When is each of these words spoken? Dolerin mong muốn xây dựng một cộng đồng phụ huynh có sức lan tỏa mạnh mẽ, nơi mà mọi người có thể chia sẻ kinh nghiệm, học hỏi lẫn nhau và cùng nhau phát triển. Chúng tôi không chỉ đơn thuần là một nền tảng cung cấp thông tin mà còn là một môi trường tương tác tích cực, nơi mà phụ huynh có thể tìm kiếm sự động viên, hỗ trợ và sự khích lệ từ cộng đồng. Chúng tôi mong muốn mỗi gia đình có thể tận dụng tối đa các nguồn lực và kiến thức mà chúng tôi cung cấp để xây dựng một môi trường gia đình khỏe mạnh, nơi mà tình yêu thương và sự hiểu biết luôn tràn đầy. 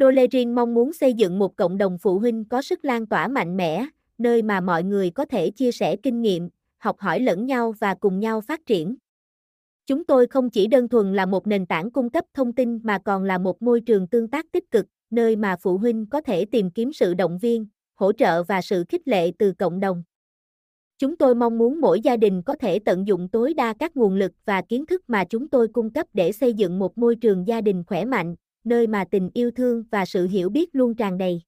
Dolerin 0.00 0.54
mong 0.54 0.74
muốn 0.74 0.92
xây 0.92 1.14
dựng 1.14 1.38
một 1.38 1.56
cộng 1.56 1.78
đồng 1.78 1.98
phụ 1.98 2.18
huynh 2.18 2.44
có 2.44 2.62
sức 2.62 2.84
lan 2.84 3.06
tỏa 3.06 3.28
mạnh 3.28 3.56
mẽ, 3.56 3.86
nơi 4.18 4.42
mà 4.42 4.60
mọi 4.60 4.82
người 4.82 5.10
có 5.10 5.24
thể 5.24 5.50
chia 5.50 5.72
sẻ 5.72 5.96
kinh 5.96 6.22
nghiệm, 6.22 6.48
học 6.78 6.98
hỏi 6.98 7.20
lẫn 7.20 7.46
nhau 7.46 7.74
và 7.78 7.94
cùng 7.94 8.20
nhau 8.20 8.40
phát 8.40 8.66
triển. 8.66 8.96
Chúng 9.86 10.04
tôi 10.04 10.26
không 10.26 10.50
chỉ 10.50 10.66
đơn 10.66 10.88
thuần 10.88 11.12
là 11.12 11.26
một 11.26 11.46
nền 11.46 11.66
tảng 11.66 11.90
cung 11.90 12.10
cấp 12.10 12.24
thông 12.34 12.52
tin 12.52 12.80
mà 12.82 12.98
còn 12.98 13.24
là 13.24 13.38
một 13.38 13.62
môi 13.62 13.80
trường 13.80 14.06
tương 14.06 14.28
tác 14.28 14.46
tích 14.52 14.70
cực, 14.70 14.86
nơi 15.10 15.36
mà 15.36 15.56
phụ 15.56 15.78
huynh 15.78 16.06
có 16.06 16.20
thể 16.20 16.44
tìm 16.44 16.70
kiếm 16.70 16.92
sự 16.92 17.14
động 17.14 17.38
viên, 17.38 17.66
hỗ 17.94 18.12
trợ 18.12 18.42
và 18.42 18.62
sự 18.62 18.84
khích 18.88 19.08
lệ 19.08 19.32
từ 19.38 19.52
cộng 19.52 19.80
đồng. 19.80 20.02
Chúng 20.98 21.16
tôi 21.16 21.34
mong 21.34 21.58
muốn 21.58 21.80
mỗi 21.80 22.00
gia 22.00 22.16
đình 22.16 22.42
có 22.42 22.54
thể 22.60 22.78
tận 22.78 23.06
dụng 23.06 23.28
tối 23.28 23.54
đa 23.54 23.74
các 23.78 23.96
nguồn 23.96 24.14
lực 24.14 24.32
và 24.44 24.62
kiến 24.62 24.86
thức 24.86 25.02
mà 25.08 25.24
chúng 25.24 25.48
tôi 25.48 25.68
cung 25.68 25.90
cấp 25.90 26.06
để 26.12 26.32
xây 26.32 26.54
dựng 26.54 26.78
một 26.78 26.98
môi 26.98 27.16
trường 27.16 27.46
gia 27.46 27.60
đình 27.60 27.84
khỏe 27.86 28.04
mạnh, 28.04 28.36
nơi 28.68 28.86
mà 28.86 29.04
tình 29.10 29.30
yêu 29.34 29.50
thương 29.50 29.84
và 29.90 30.04
sự 30.04 30.26
hiểu 30.26 30.48
biết 30.50 30.68
luôn 30.72 30.94
tràn 30.94 31.18
đầy. 31.18 31.42